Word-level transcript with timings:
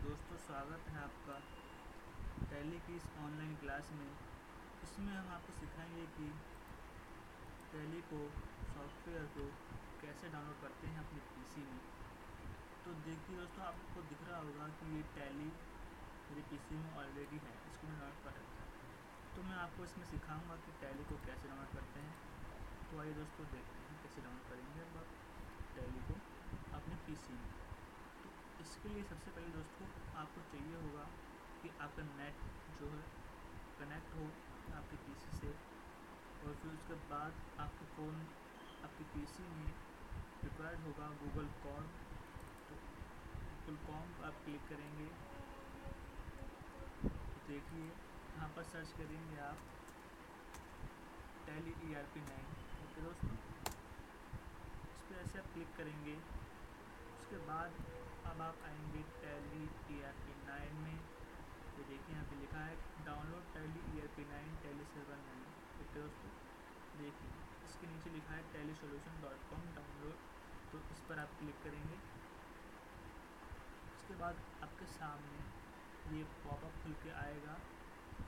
दोस्तों, 0.00 0.36
स्वागत 0.36 0.86
है 0.88 1.02
आपका 1.04 1.34
टैली 2.50 2.78
की 2.78 2.94
इस 2.96 3.02
ऑनलाइन 3.18 3.56
क्लास 3.56 3.90
में। 3.92 4.12
इसमें 4.82 5.12
हम 5.14 5.28
आपको 5.28 5.52
सिखाएँगे 5.52 6.06
कि 6.06 6.28
टैली 7.72 8.00
को 8.00 8.20
सॉफ्टवेयर 8.70 9.26
को 9.26 9.44
कैसे 10.00 10.28
डाउनलोड 10.28 10.62
करते 10.62 10.86
हैं 10.86 11.04
अपने 11.04 11.20
पीसी 11.20 11.60
में। 11.60 11.78
तो 12.84 12.92
देखिए 12.92 13.36
दोस्तों, 13.36 13.64
आपको 13.64 14.02
दिख 14.02 14.24
रहा 14.28 14.38
होगा 14.38 14.68
कि 14.68 14.96
ये 14.96 15.02
टैली 15.02 15.52
मेरे 16.30 16.42
पीसी 16.42 16.74
में 16.74 16.96
ऑलरेडी 16.96 17.36
है, 17.36 17.54
इसको 17.70 17.86
मैं 17.86 18.00
डाउनलोड 18.00 18.24
कर 18.24 18.40
रखा 18.40 18.64
है। 18.64 19.36
तो 19.36 19.42
मैं 19.42 19.56
आपको 19.56 19.84
इसमें 19.84 20.04
सिखाऊँगा 20.06 20.56
कि 20.56 20.80
टैली 20.80 21.04
को 21.04 21.22
कैसे 21.26 21.48
डाउनलोड 21.48 21.72
करते 21.74 22.00
हैं। 22.00 22.16
तो 22.90 23.00
आइए 23.00 23.12
दोस्तों, 23.12 23.46
देखते 23.46 23.78
हैं 23.78 24.02
कैसे 24.02 24.22
डाउनलोड 24.22 24.48
करेंगे 24.48 24.80
अब 24.80 25.06
टैली 25.76 26.00
को। 26.08 26.29
इसके 28.80 28.92
लिए 28.92 29.02
सबसे 29.08 29.30
पहले 29.36 29.50
दोस्तों, 29.52 29.86
आपको 30.16 30.42
चाहिए 30.50 30.76
होगा 30.82 31.02
कि 31.62 31.70
आपका 31.86 32.04
नेट 32.10 32.38
जो 32.76 32.86
है 32.92 33.02
कनेक्ट 33.80 34.14
हो 34.16 34.28
आपके 34.76 34.96
पीसी 35.00 35.32
से 35.40 35.50
और 35.50 36.54
फिर 36.62 36.70
उसके 36.70 36.96
बाद 37.10 37.42
आपके 37.64 37.88
फ़ोन 37.96 38.22
आपके 38.84 39.04
पीसी 39.10 39.44
में 39.58 39.68
रिक्वायर्ड 40.44 40.80
होगा 40.86 41.10
गूगल 41.24 41.52
कॉम 41.66 41.92
तो 42.70 42.80
गूगल 43.66 43.76
कॉम 43.84 44.24
आप 44.30 44.40
क्लिक 44.48 44.64
करेंगे। 44.72 45.10
तो 47.04 47.46
देखिए, 47.52 47.84
यहाँ 47.84 48.50
पर 48.56 48.68
सर्च 48.72 48.96
करेंगे 48.98 49.40
आप 49.50 49.58
Tally 51.46 51.76
E 51.84 51.94
R 52.00 52.12
P 52.16 52.26
nine 52.32 52.48
okay 52.82 53.00
दोस्तों, 53.02 53.36
इस 54.88 55.04
पर 55.04 55.24
ऐसे 55.24 55.38
आप 55.38 55.54
क्लिक 55.54 55.76
करेंगे। 55.76 56.18
उसके 57.30 57.46
बाद 57.46 57.74
अब 58.26 58.40
आप 58.42 58.62
आएँगे 58.68 59.00
Tally 59.22 59.64
E 59.94 59.96
R 60.04 60.14
P 60.20 60.32
nine 60.46 60.78
में। 60.84 60.96
तो 61.74 61.82
देखिए 61.90 62.14
यहाँ 62.14 62.24
पे 62.30 62.36
लिखा 62.36 62.62
है 62.62 63.04
download 63.06 63.44
Tally 63.54 63.82
E 63.90 64.00
R 64.02 64.08
P 64.16 64.24
nine 64.30 64.56
Tally 64.62 64.86
server 64.94 65.20
nine 65.26 65.44
okay 65.82 65.84
दोस्तों? 65.96 66.30
देखिए, 66.98 67.30
इसके 67.66 67.86
नीचे 67.86 68.10
लिखा 68.10 68.34
है 68.34 68.42
Tally 68.52 68.74
solution 68.80 69.20
dot 69.22 69.44
com 69.50 69.62
download 69.76 70.24
तो 70.72 70.80
इस 70.94 71.04
पर 71.10 71.18
आप 71.18 71.36
क्लिक 71.38 71.60
करेंगे। 71.64 71.98
उसके 73.92 74.16
बाद 74.22 74.42
आपके 74.62 74.88
सामने 74.94 76.16
ये 76.16 76.24
पॉपअप 76.46 76.82
खुल 76.82 76.96
के 77.04 77.12
आएगा। 77.20 77.54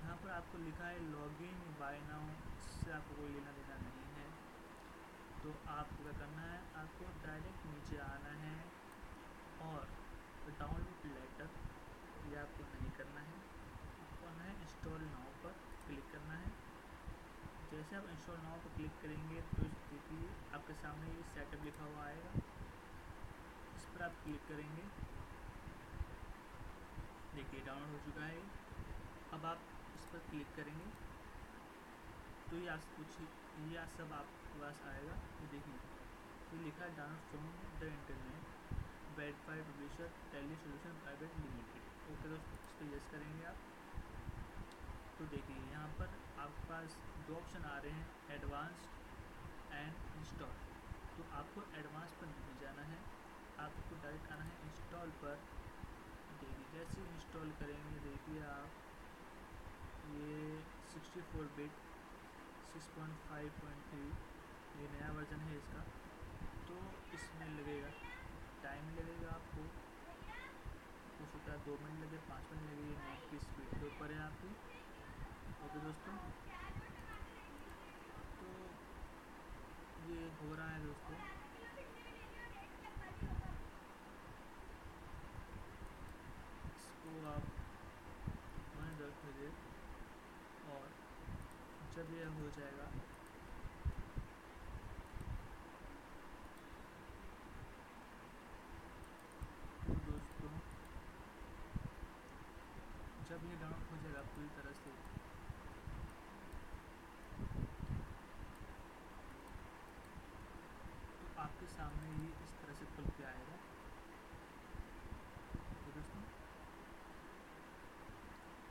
यहाँ 0.00 0.16
पर 0.24 0.30
आपको 0.30 0.64
लिखा 0.64 0.88
है 0.88 1.04
लॉग 1.12 1.44
इन 1.50 1.62
बाय 1.80 2.00
नाउ 2.08 2.26
इससे 2.56 2.92
आपको 2.98 3.20
कोई 3.20 3.30
लेना 3.36 3.54
देना 3.60 3.78
नहीं 3.84 4.10
है। 4.18 4.26
तो 5.44 5.54
आपको 5.76 6.02
क्या 6.02 6.18
करना 6.18 6.50
है? 6.50 6.60
आपको 6.82 7.14
डायरेक्ट 7.26 7.66
नीचे 7.66 8.02
आना 8.08 8.34
है। 8.42 8.56
और 9.60 9.86
डाउनलोड 10.58 11.06
लेटर 11.06 11.50
ये 12.28 12.36
आपको 12.36 12.64
नहीं 12.64 12.90
करना 12.90 13.20
है। 13.20 13.36
आपको 14.02 14.26
आना 14.26 14.44
है 14.44 14.54
इंस्टॉल 14.62 15.02
नाउ 15.02 15.32
पर 15.42 15.54
क्लिक 15.86 16.12
करना 16.12 16.34
है। 16.34 16.50
जैसे 17.72 17.96
आप 17.96 18.08
इंस्टॉल 18.10 18.38
नाउ 18.38 18.58
पर 18.58 18.74
क्लिक 18.76 19.00
करेंगे 19.02 19.40
तो 19.40 19.62
देखिए, 19.62 20.28
आपके 20.54 20.74
सामने 20.74 21.10
ये 21.10 21.22
सेटअप 21.34 21.64
लिखा 21.64 21.84
हुआ 21.84 22.04
आएगा। 22.04 22.32
इस 23.76 23.84
पर 23.84 24.02
आप 24.02 24.14
क्लिक 24.24 24.48
करेंगे। 24.48 24.84
देखिए 27.34 27.60
डाउनलोड 27.66 27.90
हो 27.90 27.98
चुका 28.04 28.24
है। 28.24 28.40
अब 29.32 29.44
आप 29.44 29.60
इस 29.96 30.06
पर 30.06 30.18
क्लिक 30.30 30.54
करेंगे। 30.56 30.86
तो 32.50 32.56
ये 32.56 32.68
आज 32.68 32.84
कुछ 32.96 33.20
ये 33.20 33.86
सब 33.96 34.12
आपके 34.12 34.60
पास 34.60 34.82
आएगा। 34.88 35.14
ये 35.40 35.46
देखिए, 35.46 35.78
ये 36.52 36.64
लिखा 36.64 36.84
है 36.84 36.96
download 36.96 37.20
from 37.30 37.46
the 37.80 37.92
internet 37.92 38.57
verified 39.18 39.64
publisher 39.68 40.08
Tally 40.32 40.56
solution 40.62 40.98
private 41.02 41.36
limited 41.42 41.82
okay 42.12 42.28
दोस्तों 42.28 42.58
इस 42.64 42.72
पर 42.78 42.94
यस 42.94 43.06
करेंगे 43.12 43.44
आप। 43.46 43.58
तो 45.18 45.24
देखिए, 45.30 45.56
यहाँ 45.70 45.88
पर 45.98 46.08
आपके 46.40 46.64
पास 46.68 46.96
दो 47.28 47.36
ऑप्शन 47.36 47.64
आ 47.66 47.76
रहे 47.84 47.92
हैं 47.92 48.34
एडवांस्ड 48.34 48.84
एंड 49.74 49.92
इंस्टॉल 50.18 50.52
तो 51.16 51.24
आपको 51.36 51.62
एडवांस 51.78 52.12
पर 52.18 52.26
नहीं 52.26 52.58
जाना 52.60 52.82
है, 52.88 52.98
आपको 53.60 53.96
डायरेक्ट 54.02 54.32
आना 54.32 54.44
है 54.44 54.54
इंस्टॉल 54.66 55.10
पर। 55.22 55.40
देखिए 56.40 56.66
जैसे 56.74 57.06
इंस्टॉल 57.14 57.50
करेंगे? 57.60 57.98
देखिए 58.04 58.42
आप, 58.48 58.70
ये 60.10 60.36
64 60.92 61.48
बिट 61.56 61.82
6.5.3 62.76 64.06
ये 64.78 64.88
नया 64.92 65.10
वर्जन 65.12 65.40
है 65.40 65.56
इसका। 65.56 65.82
तो 66.68 66.78
इसमें 67.14 67.48
लगेगा 67.50 67.90
टाइम 68.68 68.88
लगेगा 68.96 69.30
आपको। 69.30 69.66
हो 71.20 71.26
सकता 71.26 71.52
है 71.52 71.58
दो 71.66 71.76
मिनट 71.84 72.04
लगे, 72.04 72.18
पाँच 72.28 72.52
मिनट 72.52 72.66
लगे 72.70 72.96
नेट 73.04 73.30
की 73.30 73.38
स्पीड 73.38 73.70
के 73.80 73.86
ऊपर 73.86 74.12
है 74.12 74.20
आपकी। 74.22 74.50
ओके 75.66 75.80
दोस्तों। 75.86 76.16
तो 78.40 78.48
ये 80.10 80.20
हो 80.40 80.54
रहा 80.54 80.68
है 80.68 80.84
दोस्तों। 80.84 81.16
इसको 86.70 87.26
आप 87.28 87.44
रख 89.00 89.18
दीजिए 89.24 89.50
और 90.72 90.86
जब 91.96 92.14
यह 92.14 92.32
हो 92.38 92.48
जाएगा 92.58 92.86
तो 99.86 99.94
दोस्तों 100.08 100.50
जब 103.30 103.46
ये 103.50 103.56
डाउनलोड 103.60 103.90
हो 103.90 104.02
जाएगा 104.02 104.27
पूरी 104.38 104.50
तरह 104.56 104.74
से 104.74 104.90
तो 111.20 111.26
आपके 111.38 111.66
सामने 111.68 112.10
ये 112.16 112.28
इस 112.44 112.52
तरह 112.60 112.74
से 112.74 112.86
खुल 112.92 113.06
के 113.16 113.24
आएगा 113.24 113.56
तो 115.78 115.92
दोस्तों 115.92 116.22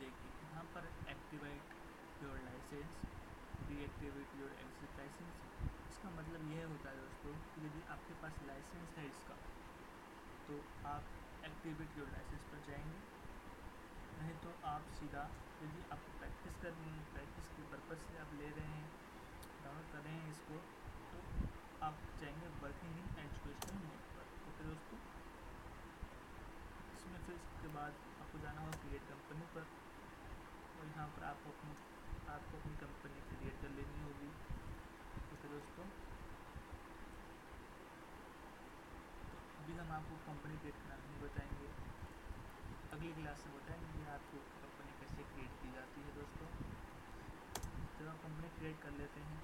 देखिए 0.00 0.30
यहाँ 0.42 0.64
पर 0.74 0.86
activate 1.08 1.74
your 2.22 2.38
licence 2.40 2.98
deactivate 3.68 4.34
your 4.40 4.52
exit 4.60 4.98
licence 4.98 5.44
इसका 5.90 6.10
मतलब 6.12 6.50
यह 6.52 6.66
होता 6.66 6.90
है 6.90 6.96
दोस्तों 6.98 7.34
कि 7.50 7.66
यदि 7.66 7.82
आपके 7.90 8.14
पास 8.22 8.42
लाइसेंस 8.46 8.98
है 8.98 9.06
इसका 9.06 9.38
तो 10.48 10.60
आप 10.88 11.14
एक्टिवेट 11.44 11.98
योर 11.98 12.08
लाइसेंस 12.10 12.46
पर 12.52 12.64
जाएँगे। 12.68 13.19
नहीं 14.20 14.34
तो 14.40 14.50
आप 14.68 14.88
सीधा 14.96 15.20
यदि 15.60 15.82
आपको 15.94 16.10
प्रैक्टिस 16.20 16.56
करनी 16.62 16.88
है 16.94 17.02
प्रैक्टिस 17.12 17.46
के 17.52 17.62
पर्पज़ 17.70 18.02
से 18.08 18.18
आप 18.22 18.32
ले 18.40 18.48
रहे 18.56 18.72
हैं 18.72 18.88
डाउनलोड 19.64 19.86
कर 19.92 20.02
रहे 20.06 20.16
हैं 20.16 20.30
इसको 20.32 20.58
तो 21.12 21.20
आप 21.86 22.02
जाएँगे 22.20 22.50
वर्किंग 22.62 22.98
इन 23.02 23.06
एजुकेशनल 23.24 23.78
मोड 23.84 24.02
पर 24.16 24.24
ओके 24.50 24.66
दोस्तों 24.68 24.98
इसमें 26.96 27.20
फिर 27.26 27.36
इसके 27.36 27.72
बाद 27.76 27.92
आपको 28.22 28.42
जाना 28.44 28.60
होगा 28.60 28.76
क्रिएट 28.82 29.08
कंपनी 29.10 29.46
पर, 29.54 29.64
और 30.78 30.84
यहाँ 30.86 31.08
पर 31.16 31.24
आपको 31.30 31.54
अपनी 31.56 31.72
आपको 32.34 32.58
अपनी 32.58 32.74
कंपनी 32.82 33.22
क्रिएट 33.30 33.56
कर 33.62 33.70
लेनी 33.78 34.02
होगी। 34.02 34.30
ओके 35.34 35.48
दोस्तों 35.54 35.86
तो 39.24 39.40
अभी 39.62 39.78
हम 39.80 39.92
आपको 39.98 40.20
कंपनी 40.28 40.58
क्रिएट 40.58 40.82
करना 40.82 40.96
नहीं 41.06 41.22
बताएँगे। 41.24 41.68
अगली 42.92 43.10
क्लास 43.16 43.42
में 43.46 43.52
बताएँगे 43.56 44.06
आपको 44.12 44.38
कंपनी 44.60 44.94
कैसे 45.00 45.24
क्रिएट 45.26 45.52
की 45.58 45.68
जाती 45.74 46.00
है 46.06 46.14
दोस्तों। 46.14 46.48
जब 47.98 48.08
आप 48.12 48.18
कंपनी 48.22 48.48
क्रिएट 48.56 48.80
कर 48.82 48.96
लेते 49.00 49.20
हैं 49.26 49.38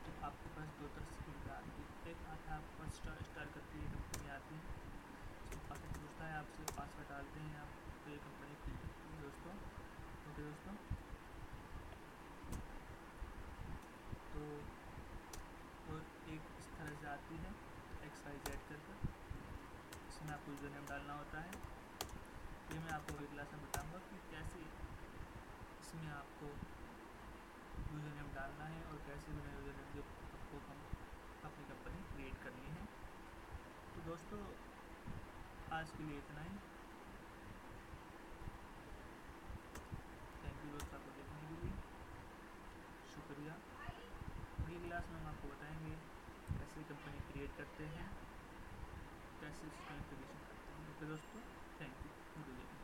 तो 0.00 0.14
आपके 0.28 0.50
पास 0.56 0.72
दो 0.80 0.88
तरह 0.96 1.06
से 1.10 1.18
सुविधा 1.20 1.52
आती 1.58 1.70
है। 1.78 2.10
एक 2.12 2.24
आता 2.32 2.50
है 2.50 2.56
आपके 2.56 2.88
स्टार 2.96 3.22
स्टार 3.28 3.46
करके 3.54 3.82
ये 3.82 3.90
कंपनी 3.92 4.32
आती 4.38 4.54
है। 4.56 4.64
पासवर्ड 5.68 5.94
पूछता 5.94 6.26
है 6.26 6.34
आपसे 6.40 6.66
पासवर्ड 6.72 7.08
डालते 7.12 7.46
हैं, 7.46 7.54
आप 7.60 7.70
तो 8.02 8.10
ये 8.10 8.18
कंपनी 8.26 8.58
खुल 8.64 8.74
जाती 8.82 9.06
है 9.12 9.22
दोस्तों। 9.22 9.54
ओके 10.26 10.42
दोस्तों? 10.42 10.74
तो 14.34 14.42
और 15.88 16.02
एक 16.34 16.52
इस 16.58 16.68
तरह 16.76 17.00
से 17.00 17.10
आती 17.14 17.42
है 17.46 17.56
एक्स 18.10 18.26
वाई 18.26 18.44
जेड 18.46 18.68
कर 18.68 18.86
कर 18.86 19.08
इसमें 20.08 20.32
आपको 20.34 20.52
यूज़र 20.52 20.70
नेम 20.70 20.94
डालना 20.94 21.14
होता 21.14 21.40
है। 21.40 21.76
ये 22.70 22.78
मैं 22.78 22.92
आपको 22.92 23.14
अगली 23.14 23.26
क्लास 23.28 23.52
में 23.52 23.60
बताऊँगा 23.62 23.98
कि 24.06 24.16
कैसे 24.30 24.62
इसमें 25.82 26.08
आपको 26.12 26.48
यूज़र 27.90 28.10
नेम 28.16 28.28
डालना 28.34 28.66
है 28.72 28.80
और 28.88 28.98
कैसे 29.06 29.36
बिना 29.36 29.52
यूज़र 29.52 29.76
नेम 29.78 29.88
जो 29.94 30.02
आपको 30.30 30.58
हम 30.66 30.82
अपनी 31.48 31.64
कंपनी 31.70 32.02
क्रिएट 32.10 32.42
करनी 32.42 32.72
है। 32.74 32.82
तो 33.94 34.04
दोस्तों, 34.08 34.40
आज 35.78 35.94
के 35.96 36.08
लिए 36.08 36.18
इतना 36.18 36.42
ही। 36.42 36.54
थैंक 40.42 40.60
यू 40.64 40.68
दोस्तों 40.72 41.00
आपको 41.00 41.16
देखने 41.16 41.40
के 41.48 41.56
लिए। 41.62 41.72
शुक्रिया। 43.14 43.56
अगली 44.58 44.78
क्लास 44.84 45.10
में 45.10 45.18
हम 45.20 45.26
आपको 45.32 45.54
बताएँगे 45.54 45.96
कैसे 46.52 46.86
कंपनी 46.92 47.24
क्रिएट 47.32 47.56
करते 47.56 47.90
हैं, 47.96 48.08
कैसे 49.40 49.72
उसका 49.72 49.94
इंटीग्रेशन 49.94 50.46
करते 50.46 50.68
हैं। 50.72 50.86
ओके 50.90 51.10
दोस्तों 51.14 51.40
थैंक 51.80 51.96
यू 51.96 52.07
같은 52.38 52.44
분이 52.44 52.77